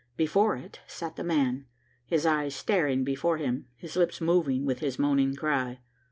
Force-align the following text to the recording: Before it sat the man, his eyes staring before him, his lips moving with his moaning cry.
Before 0.17 0.55
it 0.55 0.79
sat 0.87 1.15
the 1.15 1.23
man, 1.23 1.67
his 2.07 2.25
eyes 2.25 2.55
staring 2.55 3.03
before 3.03 3.37
him, 3.37 3.67
his 3.75 3.95
lips 3.95 4.19
moving 4.19 4.65
with 4.65 4.79
his 4.79 4.97
moaning 4.97 5.35
cry. 5.35 5.79